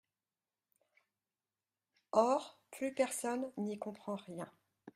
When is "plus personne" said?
2.71-3.51